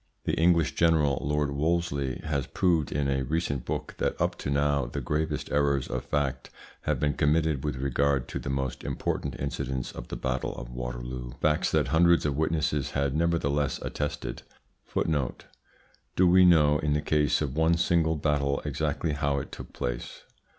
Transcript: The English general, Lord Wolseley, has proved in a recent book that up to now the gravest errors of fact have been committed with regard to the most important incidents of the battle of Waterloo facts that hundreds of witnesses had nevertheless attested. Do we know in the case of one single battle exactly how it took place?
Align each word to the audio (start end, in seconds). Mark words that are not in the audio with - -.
The 0.23 0.33
English 0.33 0.73
general, 0.73 1.19
Lord 1.23 1.51
Wolseley, 1.51 2.21
has 2.23 2.47
proved 2.47 2.91
in 2.91 3.07
a 3.07 3.21
recent 3.21 3.65
book 3.65 3.93
that 3.99 4.19
up 4.19 4.35
to 4.39 4.49
now 4.49 4.87
the 4.87 4.99
gravest 4.99 5.51
errors 5.51 5.87
of 5.87 6.03
fact 6.03 6.49
have 6.89 6.99
been 6.99 7.13
committed 7.13 7.63
with 7.63 7.75
regard 7.75 8.27
to 8.29 8.39
the 8.39 8.49
most 8.49 8.83
important 8.83 9.39
incidents 9.39 9.91
of 9.91 10.07
the 10.07 10.15
battle 10.15 10.55
of 10.55 10.71
Waterloo 10.73 11.33
facts 11.39 11.69
that 11.73 11.89
hundreds 11.89 12.25
of 12.25 12.35
witnesses 12.35 12.89
had 12.97 13.13
nevertheless 13.15 13.77
attested. 13.83 14.41
Do 14.95 16.27
we 16.27 16.45
know 16.45 16.79
in 16.79 16.93
the 16.93 17.01
case 17.01 17.39
of 17.39 17.55
one 17.55 17.77
single 17.77 18.15
battle 18.15 18.59
exactly 18.65 19.11
how 19.11 19.37
it 19.37 19.51
took 19.51 19.71
place? 19.71 20.23